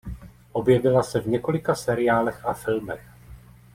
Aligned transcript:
Objevila 0.51 1.03
se 1.03 1.19
v 1.19 1.27
několika 1.27 1.75
seriálech 1.75 2.45
a 2.45 2.53
filmech. 2.53 3.01